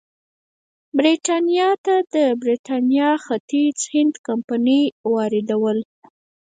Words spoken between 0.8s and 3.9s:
برېټانیا ته د برېټانیا ختیځ